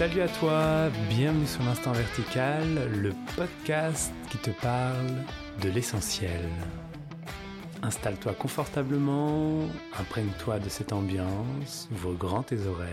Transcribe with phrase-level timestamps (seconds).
[0.00, 5.26] Salut à toi, bienvenue sur l'Instant Vertical, le podcast qui te parle
[5.60, 6.48] de l'essentiel.
[7.82, 9.58] Installe-toi confortablement,
[9.98, 12.88] imprègne-toi de cette ambiance, ouvre grand tes oreilles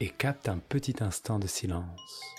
[0.00, 2.35] et capte un petit instant de silence.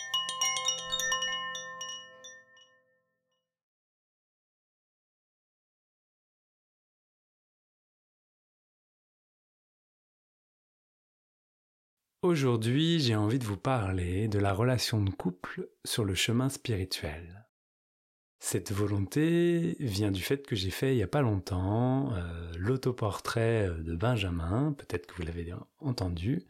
[12.24, 17.46] Aujourd'hui, j'ai envie de vous parler de la relation de couple sur le chemin spirituel.
[18.40, 23.70] Cette volonté vient du fait que j'ai fait il y a pas longtemps euh, l'autoportrait
[23.70, 26.42] de Benjamin, peut-être que vous l'avez entendu,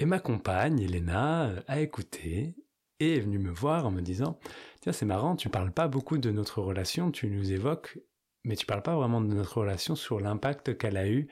[0.00, 2.56] et ma compagne Elena a écouté
[2.98, 4.40] et est venue me voir en me disant
[4.80, 7.98] tiens c'est marrant tu parles pas beaucoup de notre relation tu nous évoques
[8.44, 11.28] mais tu parles pas vraiment de notre relation sur l'impact qu'elle a eu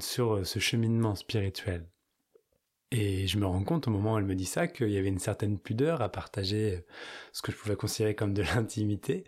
[0.00, 1.88] sur ce cheminement spirituel
[2.90, 5.08] et je me rends compte au moment où elle me dit ça qu'il y avait
[5.08, 6.84] une certaine pudeur à partager
[7.32, 9.24] ce que je pouvais considérer comme de l'intimité,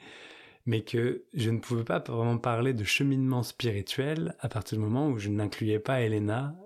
[0.67, 5.09] mais que je ne pouvais pas vraiment parler de cheminement spirituel à partir du moment
[5.09, 6.57] où je n'incluais pas Elena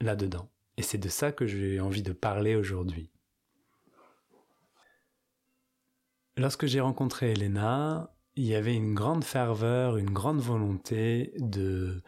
[0.00, 0.48] là-dedans.
[0.76, 3.10] Et c'est de ça que j'ai envie de parler aujourd'hui.
[6.36, 12.00] Lorsque j'ai rencontré Elena, il y avait une grande ferveur, une grande volonté de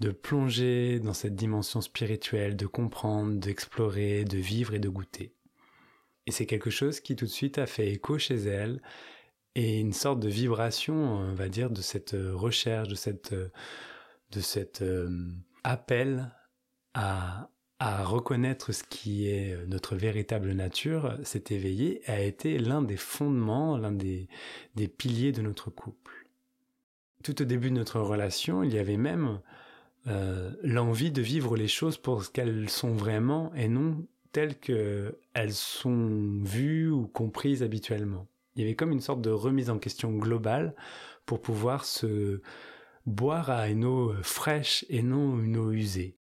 [0.00, 5.34] de plonger dans cette dimension spirituelle, de comprendre, d'explorer, de vivre et de goûter.
[6.26, 8.80] Et c'est quelque chose qui tout de suite a fait écho chez elle
[9.54, 14.82] et une sorte de vibration, on va dire, de cette recherche, de cette, de cet
[14.82, 15.08] euh,
[15.64, 16.30] appel
[16.94, 22.96] à, à reconnaître ce qui est notre véritable nature, s'est éveillé a été l'un des
[22.96, 24.28] fondements, l'un des,
[24.74, 26.26] des piliers de notre couple.
[27.22, 29.40] Tout au début de notre relation, il y avait même
[30.08, 35.52] euh, l'envie de vivre les choses pour ce qu'elles sont vraiment et non telles qu'elles
[35.52, 38.26] sont vues ou comprises habituellement.
[38.54, 40.74] Il y avait comme une sorte de remise en question globale
[41.26, 42.40] pour pouvoir se
[43.06, 46.18] boire à une eau fraîche et non une eau usée.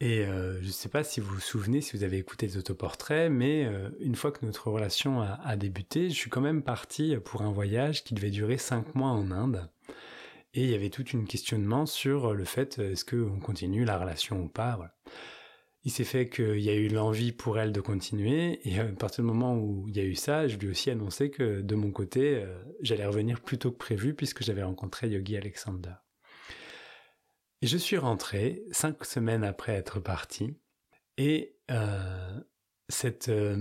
[0.00, 2.56] Et euh, je ne sais pas si vous vous souvenez, si vous avez écouté les
[2.56, 6.62] autoportraits, mais euh, une fois que notre relation a, a, débuté, je suis quand même
[6.62, 9.68] parti pour un voyage qui devait durer cinq mois en Inde.
[10.52, 13.98] Et il y avait tout un questionnement sur le fait euh, est-ce qu'on continue la
[13.98, 14.96] relation ou pas.
[15.84, 19.24] Il s'est fait qu'il y a eu l'envie pour elle de continuer, et à partir
[19.24, 21.74] du moment où il y a eu ça, je lui ai aussi annoncé que de
[21.74, 25.94] mon côté, euh, j'allais revenir plus tôt que prévu puisque j'avais rencontré Yogi Alexander.
[27.62, 30.54] Et je suis rentré cinq semaines après être parti,
[31.16, 32.40] et euh,
[32.90, 33.56] cette, euh,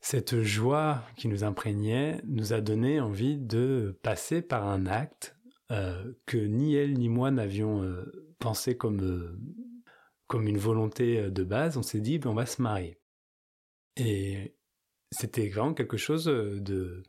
[0.00, 5.36] cette joie qui nous imprégnait nous a donné envie de passer par un acte
[5.70, 9.38] euh, que ni elle ni moi n'avions euh, pensé comme, euh,
[10.26, 12.98] comme une volonté de base, on s'est dit, ben, on va se marier.
[13.96, 14.56] Et
[15.12, 17.02] c'était vraiment quelque chose de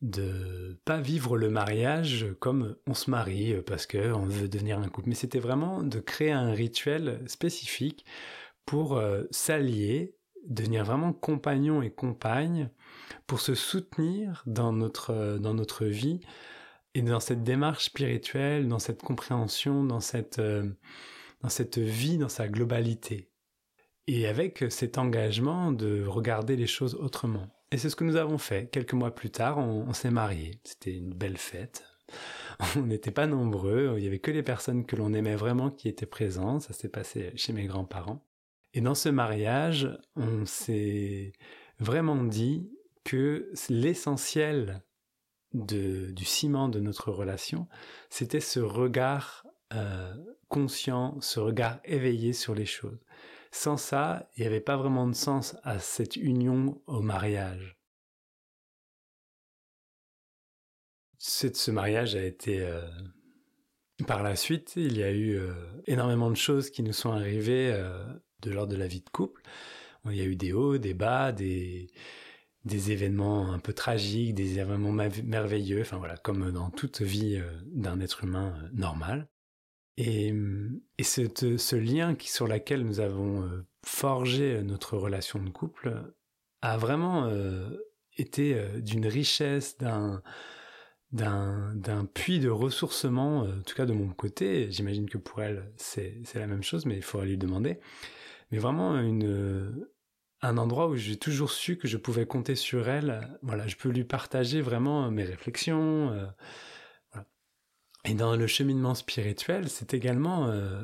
[0.00, 4.88] de pas vivre le mariage comme on se marie parce que on veut devenir un
[4.88, 8.04] couple, mais c'était vraiment de créer un rituel spécifique
[8.66, 9.00] pour
[9.30, 10.16] s'allier,
[10.48, 12.68] devenir vraiment compagnon et compagne,
[13.28, 16.20] pour se soutenir dans notre dans notre vie
[16.94, 20.68] et dans cette démarche spirituelle, dans cette compréhension, dans cette, euh,
[21.40, 23.30] dans cette vie, dans sa globalité.
[24.06, 27.48] Et avec cet engagement de regarder les choses autrement.
[27.70, 28.68] Et c'est ce que nous avons fait.
[28.70, 30.60] Quelques mois plus tard, on, s'est mariés.
[30.64, 31.84] C'était une belle fête.
[32.76, 33.94] On n'était pas nombreux.
[33.96, 36.62] Il y avait que les personnes que l'on aimait vraiment qui étaient présentes.
[36.62, 38.26] Ça s'est passé chez mes grands-parents.
[38.74, 41.32] Et dans ce mariage, on s'est
[41.78, 42.70] vraiment dit
[43.04, 44.82] que l'essentiel
[45.54, 47.68] du ciment de notre relation,
[48.10, 50.14] c'était ce regard euh,
[50.48, 52.98] conscient, ce regard éveillé sur les choses.
[53.50, 57.78] Sans ça, il n'y avait pas vraiment de sens à cette union au mariage.
[61.18, 62.60] Ce mariage a été...
[62.60, 62.86] Euh,
[64.06, 65.52] par la suite, il y a eu euh,
[65.86, 67.72] énormément de choses qui nous sont arrivées
[68.40, 69.42] de l'ordre de la vie de couple.
[70.06, 71.88] Il y a eu des hauts, des bas, des,
[72.64, 77.50] des événements un peu tragiques, des événements merveilleux, enfin voilà, comme dans toute vie euh,
[77.66, 79.28] d'un être humain euh, normal.
[79.98, 80.32] Et,
[80.96, 86.14] et ce, lien qui, sur lequel nous avons euh, forgé notre relation de couple
[86.62, 87.28] a vraiment
[88.16, 90.22] été d'une richesse, d'un,
[91.10, 94.70] d'un, puits de ressourcement, en tout cas de mon côté.
[94.70, 97.80] J'imagine que pour elle, c'est, c'est la même chose, mais il faudra lui demander.
[98.52, 99.88] Mais vraiment une,
[100.42, 103.38] un endroit où j'ai toujours su que je pouvais compter sur elle.
[103.42, 106.10] Voilà, je peux lui partager vraiment mes réflexions.
[106.12, 106.26] Euh,
[108.04, 110.82] Et dans le cheminement spirituel, c'est également euh,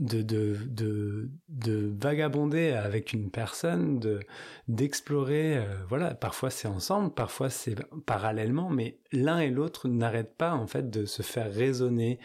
[0.00, 4.20] de, de, de, vagabonder avec une personne, de,
[4.66, 10.52] d'explorer, euh, voilà, parfois c'est ensemble, parfois c'est parallèlement, mais l'un et l'autre n'arrêtent pas
[10.54, 12.18] en fait de se faire résonner.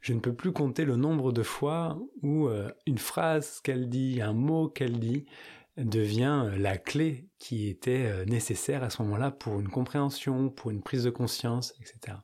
[0.00, 4.20] Je ne peux plus compter le nombre de fois où euh, une phrase qu'elle dit,
[4.20, 5.26] un mot qu'elle dit,
[5.78, 10.82] devient euh, la clé qui était nécessaire à ce moment-là pour une compréhension, pour une
[10.82, 12.18] prise de conscience, etc.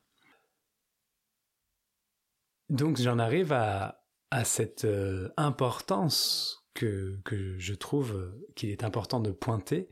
[2.71, 4.01] Donc j'en arrive à,
[4.43, 7.21] cette euh, importance que,
[7.59, 9.89] je trouve euh, qu'il est important de pointer,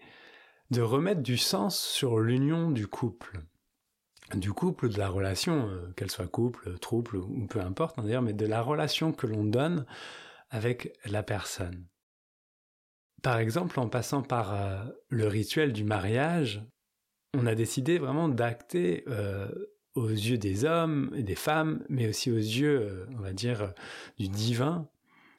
[0.72, 3.40] de remettre du sens sur l'union du couple.
[4.34, 8.22] Du couple, de la relation, euh, qu'elle soit couple, trouble ou peu importe hein, d'ailleurs,
[8.22, 9.86] mais de la relation que l'on donne
[10.50, 11.86] avec la personne.
[13.22, 16.64] Par exemple, en passant par le rituel du mariage,
[17.34, 19.04] on a décidé vraiment d'acter
[19.94, 23.62] aux yeux des hommes et des femmes, mais aussi aux yeux, euh, on va dire,
[23.62, 23.68] euh,
[24.18, 24.88] du divin,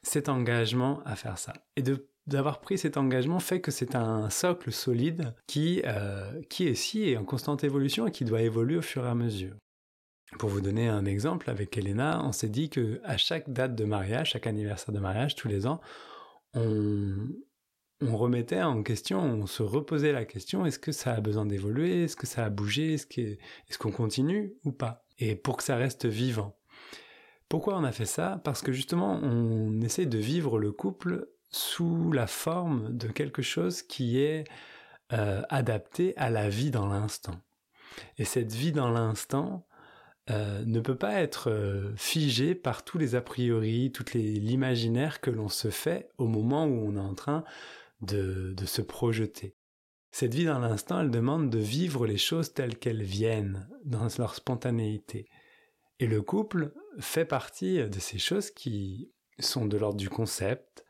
[0.02, 1.54] cet engagement à faire ça.
[1.76, 1.82] Et
[2.26, 7.16] d'avoir pris cet engagement fait que c'est un socle solide qui, euh, qui est est
[7.16, 9.54] en constante évolution et qui doit évoluer au fur et à mesure.
[10.38, 13.84] Pour vous donner un exemple, avec Elena, on s'est dit que à chaque date de
[13.84, 15.80] mariage, chaque anniversaire de mariage, tous les ans,
[16.54, 17.16] on,
[18.06, 22.04] on remettait en question, on se reposait la question, est-ce que ça a besoin d'évoluer,
[22.04, 25.04] est-ce que ça a bougé, est-ce qu'on continue ou pas?
[25.18, 26.56] Et pour que ça reste vivant.
[27.48, 28.40] Pourquoi on a fait ça?
[28.44, 33.82] Parce que justement, on essaie de vivre le couple sous la forme de quelque chose
[33.82, 34.44] qui est
[35.12, 37.36] euh, adapté à la vie dans l'instant.
[38.18, 39.66] Et cette vie dans l'instant
[40.30, 45.30] euh, ne peut pas être euh, figée par tous les a priori, tout l'imaginaire que
[45.30, 47.44] l'on se fait au moment où on est en train
[48.04, 49.56] de, se projeter.
[50.10, 54.34] Cette vie dans l'instant, elle demande de vivre les choses telles qu'elles viennent, dans leur
[54.34, 55.26] spontanéité.
[55.98, 60.84] Et le couple fait partie de ces choses qui sont de l'ordre du concept.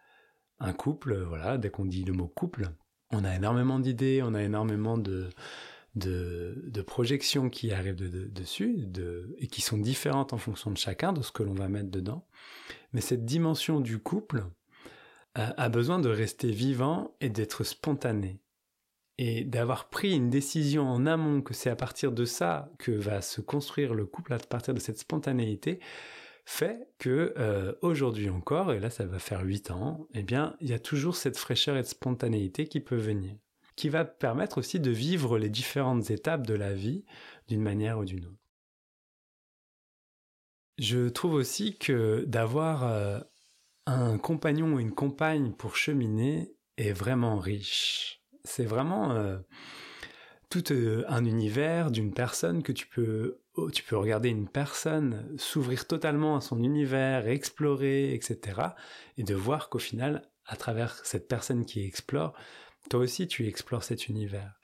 [0.59, 2.71] Un couple, voilà, dès qu'on dit le mot couple,
[3.11, 5.31] on a énormément d'idées, on a énormément de,
[5.95, 8.89] de, projections qui arrivent dessus
[9.39, 12.27] et qui sont différentes en fonction de chacun, de ce que l'on va mettre dedans.
[12.93, 14.45] Mais cette dimension du couple,
[15.35, 18.41] a besoin de rester vivant et d'être spontané.
[19.19, 23.21] Et d'avoir pris une décision en amont que c'est à partir de ça que va
[23.21, 25.79] se construire le couple, à partir de cette spontanéité,
[26.45, 30.69] fait que euh, aujourd'hui encore, et là ça va faire huit ans, eh bien il
[30.69, 33.37] y a toujours cette fraîcheur et de spontanéité qui peut venir,
[33.77, 37.05] qui va permettre aussi de vivre les différentes étapes de la vie
[37.49, 38.37] d'une manière ou d'une autre.
[40.79, 43.21] Je trouve aussi que d'avoir euh,
[43.87, 48.23] un compagnon ou une compagne pour cheminer est vraiment riche.
[48.45, 49.39] C'est vraiment euh,
[50.51, 55.35] tout euh, un univers d'une personne que tu peux, oh, tu peux regarder une personne
[55.37, 58.61] s'ouvrir totalement à son univers, explorer, etc.
[59.17, 62.35] Et de voir qu'au final, à travers cette personne qui explore,
[62.91, 64.61] toi aussi tu explores cet univers.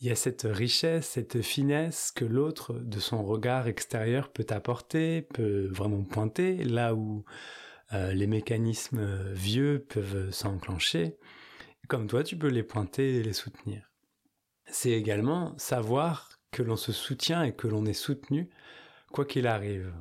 [0.00, 5.22] Il y a cette richesse, cette finesse que l'autre, de son regard extérieur, peut apporter,
[5.22, 7.24] peut vraiment pointer là où
[7.92, 11.16] euh, les mécanismes euh, vieux peuvent s'enclencher.
[11.88, 13.92] Comme toi, tu peux les pointer et les soutenir.
[14.66, 18.50] C'est également savoir que l'on se soutient et que l'on est soutenu,
[19.12, 19.94] quoi qu'il arrive.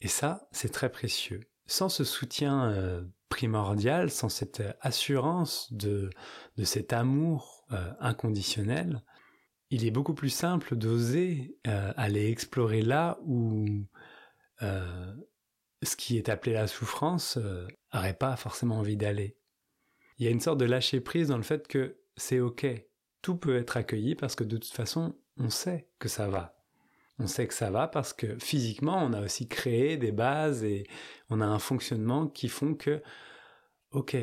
[0.00, 1.40] Et ça, c'est très précieux.
[1.66, 6.08] Sans ce soutien euh, primordial, sans cette assurance de,
[6.56, 7.66] de cet amour
[8.00, 9.04] inconditionnel,
[9.68, 13.86] il est beaucoup plus simple d'oser aller explorer là où
[15.82, 19.36] ce qui est appelé la souffrance n'aurait euh, pas forcément envie d'aller.
[20.18, 22.66] Il y a une sorte de lâcher prise dans le fait que c'est ok,
[23.22, 26.56] tout peut être accueilli parce que de toute façon, on sait que ça va.
[27.18, 30.86] On sait que ça va parce que physiquement, on a aussi créé des bases et
[31.28, 33.02] on a un fonctionnement qui font que,
[33.92, 34.16] ok,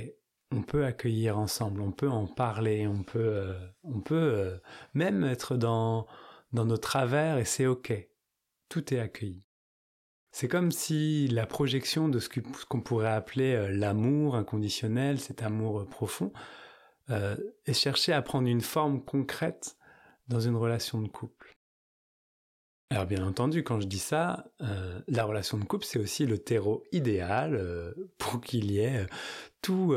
[0.52, 4.58] on peut accueillir ensemble, on peut en parler, on peut, euh, on peut euh,
[4.94, 6.08] même être dans,
[6.54, 7.94] dans nos travers et c'est ok.
[8.70, 9.47] Tout est accueilli.
[10.39, 12.29] C'est comme si la projection de ce
[12.70, 16.32] qu'on pourrait appeler euh, l'amour inconditionnel, cet amour euh, profond,
[17.10, 19.77] euh, est cherché à prendre une forme concrète
[20.27, 21.58] dans une relation de couple.
[22.91, 24.46] Alors bien entendu, quand je dis ça,
[25.08, 29.08] la relation de couple, c'est aussi le terreau idéal pour qu'il y ait
[29.62, 29.96] tout,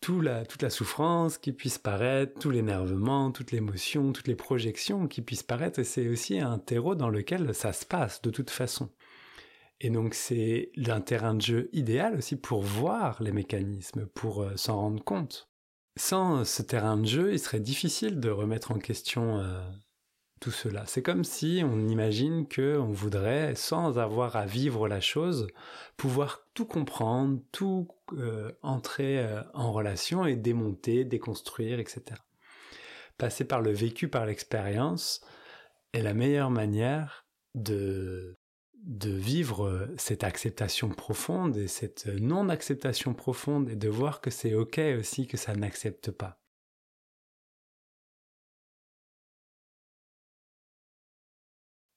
[0.00, 5.42] toute la souffrance qui puisse paraître, tout l'énervement, toute l'émotion, toutes les projections qui puissent
[5.42, 8.90] paraître, et c'est aussi un terreau dans lequel ça se passe de toute façon.
[9.80, 14.56] Et donc c'est un terrain de jeu idéal aussi pour voir les mécanismes, pour euh,
[14.56, 15.48] s'en rendre compte.
[15.96, 19.60] Sans ce terrain de jeu, il serait difficile de remettre en question euh,
[20.40, 20.84] tout cela.
[20.86, 25.46] C'est comme si on imagine que on voudrait, sans avoir à vivre la chose,
[25.96, 32.02] pouvoir tout comprendre, tout euh, entrer euh, en relation et démonter, déconstruire, etc.
[33.18, 35.20] Passer par le vécu, par l'expérience,
[35.92, 38.38] est la meilleure manière de
[38.84, 44.80] de vivre cette acceptation profonde et cette non-acceptation profonde et de voir que c'est ok
[44.98, 46.40] aussi que ça n'accepte pas.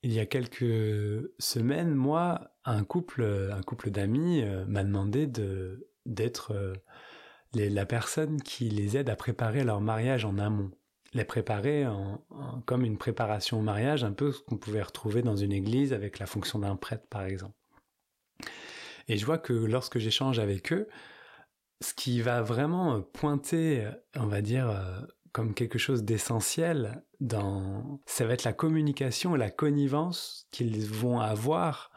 [0.05, 5.89] Il y a quelques semaines, moi, un couple, un couple d'amis euh, m'a demandé de
[6.05, 6.73] d'être euh,
[7.53, 10.71] la personne qui les aide à préparer leur mariage en amont,
[11.13, 11.85] les préparer
[12.65, 16.19] comme une préparation au mariage, un peu ce qu'on pouvait retrouver dans une église avec
[16.19, 17.55] la fonction d'un prêtre, par exemple.
[19.07, 20.87] Et je vois que lorsque j'échange avec eux,
[21.81, 25.01] ce qui va vraiment pointer, on va dire, euh,
[25.33, 31.19] comme quelque chose d'essentiel dans ça va être la communication et la connivence qu'ils vont
[31.19, 31.91] avoir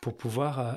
[0.00, 0.74] pour pouvoir euh,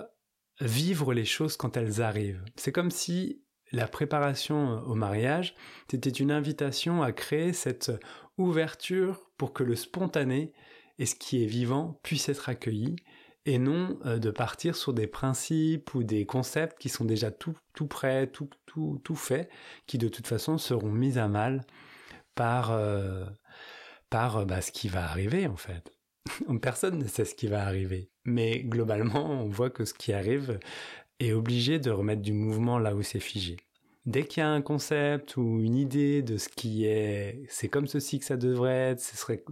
[0.61, 2.43] vivre les choses quand elles arrivent.
[2.55, 5.55] C'est comme si la préparation au mariage,
[5.89, 7.91] c'était une invitation à créer cette
[8.37, 10.53] ouverture pour que le spontané
[10.97, 12.95] et ce qui est vivant puisse être accueilli
[13.45, 17.57] et non euh, de partir sur des principes ou des concepts qui sont déjà tout,
[17.73, 19.49] tout prêts, tout, tout, tout faits,
[19.87, 21.65] qui de toute façon seront mis à mal
[22.35, 23.25] par, euh,
[24.09, 25.91] par euh, bah, ce qui va arriver en fait.
[26.61, 28.11] Personne ne sait ce qui va arriver.
[28.25, 30.59] Mais globalement, on voit que ce qui arrive
[31.19, 33.57] est obligé de remettre du mouvement là où c'est figé.
[34.05, 37.87] Dès qu'il y a un concept ou une idée de ce qui est, c'est comme
[37.87, 39.01] ceci que ça devrait être,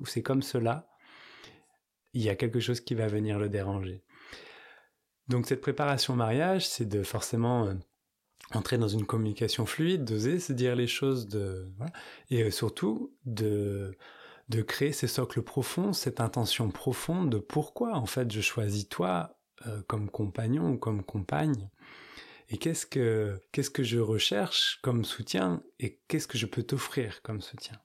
[0.06, 0.88] c'est comme cela,
[2.14, 4.04] il y a quelque chose qui va venir le déranger.
[5.28, 7.74] Donc cette préparation au mariage, c'est de forcément euh,
[8.54, 11.70] entrer dans une communication fluide, d'oser se dire les choses, de,
[12.30, 13.98] et euh, surtout de,
[14.50, 19.37] de créer ces socles profonds, cette intention profonde de pourquoi en fait je choisis toi
[19.66, 21.70] euh, comme compagnon ou comme compagne.
[22.50, 27.22] Et qu'est-ce que, qu'est-ce que je recherche comme soutien et qu'est-ce que je peux t'offrir
[27.22, 27.78] comme soutien?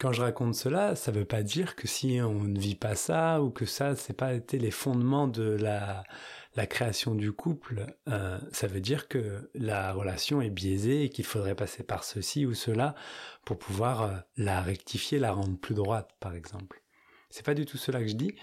[0.00, 2.94] Quand je raconte cela, ça ne veut pas dire que si on ne vit pas
[2.94, 6.04] ça ou que ça, c'est pas été les fondements de la,
[6.54, 11.24] la création du couple, euh, ça veut dire que la relation est biaisée et qu'il
[11.24, 12.94] faudrait passer par ceci ou cela
[13.44, 16.82] pour pouvoir euh, la rectifier, la rendre plus droite, par exemple.
[17.30, 18.34] C'est pas du tout cela que je dis.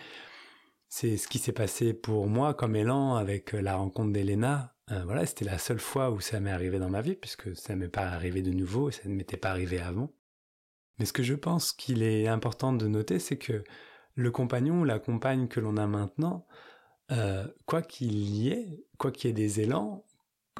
[0.89, 4.75] C'est ce qui s'est passé pour moi comme élan avec euh, la rencontre d'Elena.
[5.05, 7.87] voilà, c'était la seule fois où ça m'est arrivé dans ma vie, puisque ça m'est
[7.87, 10.11] pas arrivé de nouveau et ça ne m'était pas arrivé avant.
[10.99, 13.63] Mais ce que je pense qu'il est important de noter, c'est que
[14.15, 16.45] le compagnon ou la compagne que l'on a maintenant,
[17.11, 20.05] euh, quoi qu'il y ait, quoi qu'il y ait des élans,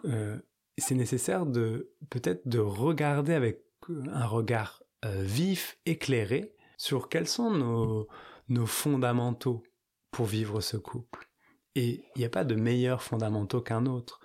[0.05, 0.38] euh,
[0.77, 3.63] c'est nécessaire de peut-être de regarder avec
[4.12, 8.08] un regard euh, vif, éclairé, sur quels sont
[8.48, 9.63] nos, fondamentaux
[10.12, 11.29] pour vivre ce couple?
[11.75, 14.20] Et il n'y a pas de meilleurs fondamentaux qu'un autre,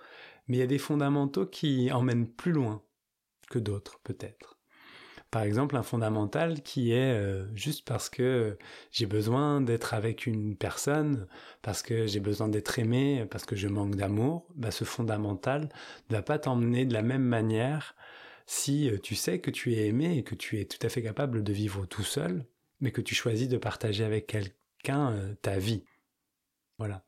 [0.47, 2.81] mais il y a des fondamentaux qui emmènent plus loin
[3.49, 4.61] que d'autres, peut-être
[5.31, 8.57] par exemple un fondamental qui est euh, juste parce que
[8.91, 11.25] j'ai besoin d'être avec une personne,
[11.61, 15.69] parce que j'ai besoin d'être aimé, parce que je manque d'amour, bah, ce fondamental
[16.09, 17.95] ne va pas t'emmener de la même manière
[18.51, 21.01] si euh, tu sais que tu es aimé et que tu es tout à fait
[21.01, 22.45] capable de vivre tout seul,
[22.81, 25.85] mais que tu choisis de partager avec quelqu'un euh, ta vie.
[26.77, 27.05] Voilà.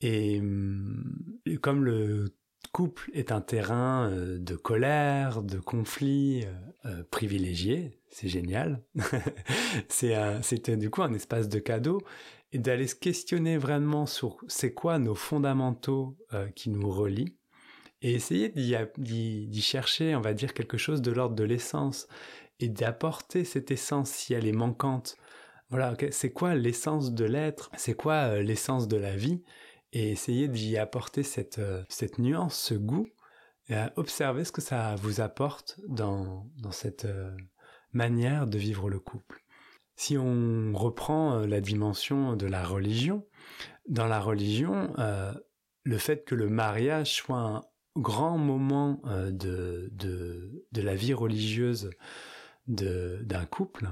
[0.00, 2.34] Et hum, comme le
[2.70, 6.52] couple est un terrain euh, de colère, de conflit euh,
[6.86, 8.82] euh, privilégié, c'est génial.
[9.88, 12.00] c'est du coup un espace de cadeau
[12.52, 16.16] et d'aller se questionner vraiment sur c'est quoi nos fondamentaux
[16.54, 17.34] qui nous relient
[18.02, 22.08] et essayer d'y chercher, on va dire, quelque chose de l'ordre de l'essence
[22.58, 25.16] et d'apporter cette essence si elle est manquante.
[25.70, 27.70] Voilà, c'est quoi l'essence de l'être?
[27.76, 29.42] C'est quoi l'essence de la vie?
[29.92, 33.06] Et essayer d'y apporter cette, euh, cette nuance, ce goût,
[33.68, 37.30] et observer ce que ça vous apporte dans, dans cette euh,
[37.92, 39.44] manière de vivre le couple.
[39.96, 43.26] Si on reprend euh, la dimension de la religion,
[43.88, 44.92] dans la religion,
[45.84, 47.62] le fait que le mariage soit un
[47.96, 51.90] grand moment de, de, de la vie religieuse
[52.66, 53.90] d'un couple,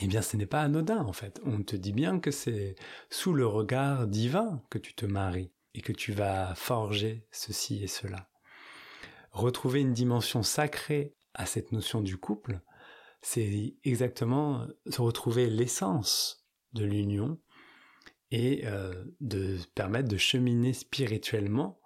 [0.00, 1.40] eh bien ce n'est pas anodin en fait.
[1.44, 2.76] On te dit bien que c'est
[3.10, 7.88] sous le regard divin que tu te maries et que tu vas forger ceci et
[7.88, 8.28] cela.
[9.30, 12.60] Retrouver une dimension sacrée à cette notion du couple,
[13.20, 17.38] c'est exactement retrouver l'essence de l'union
[18.30, 21.77] et euh, de permettre de cheminer spirituellement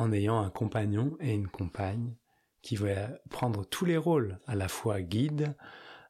[0.00, 2.16] en ayant un compagnon et une compagne
[2.62, 5.54] qui va prendre tous les rôles, à la fois guide,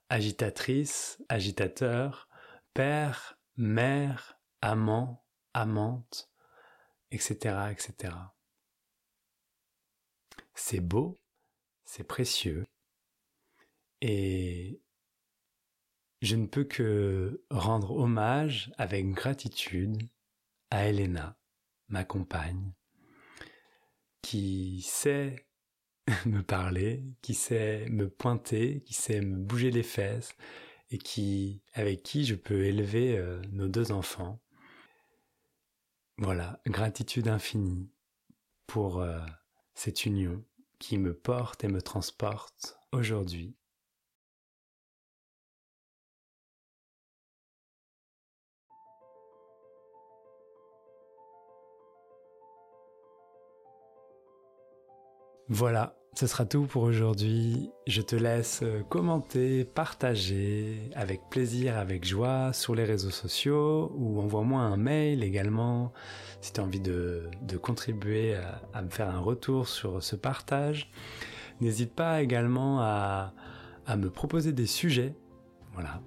[0.09, 2.29] agitatrice, agitateur,
[2.73, 6.31] père, mère, amant, amante,
[7.11, 8.15] etc., etc.
[10.55, 11.21] C'est beau,
[11.85, 12.65] c'est précieux,
[14.03, 14.81] et
[16.23, 20.09] je ne peux que rendre hommage avec gratitude
[20.71, 21.37] à Elena,
[21.89, 22.73] ma compagne,
[24.23, 25.47] qui sait
[26.27, 30.35] me parler, qui sait me pointer, qui sait me bouger les fesses
[30.91, 34.41] et qui, avec qui je peux élever euh, nos deux enfants.
[36.19, 37.91] Voilà, gratitude infinie
[38.67, 39.21] pour euh,
[39.75, 40.45] cette union
[40.79, 43.55] qui me porte et me transporte aujourd'hui
[55.53, 57.73] Voilà, ce sera tout pour aujourd'hui.
[57.89, 64.21] Je te laisse euh, commenter, partager avec plaisir, avec joie sur les réseaux sociaux ou
[64.21, 65.93] envoie-moi un mail également
[66.41, 67.29] si tu as envie de,
[67.61, 68.37] contribuer
[68.73, 70.93] à, me faire un retour sur ce partage.
[71.61, 73.35] N'hésite pas également à,
[73.87, 75.17] à me proposer des sujets.
[75.73, 76.01] Voilà.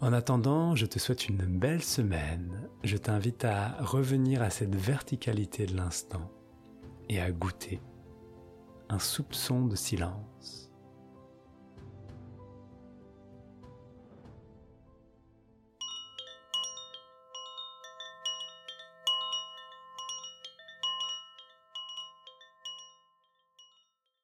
[0.00, 2.68] En attendant, je te souhaite une belle semaine.
[2.82, 6.32] Je t'invite à revenir à cette verticalité de l'instant
[7.08, 7.80] et à goûter
[8.88, 10.67] un soupçon de silence.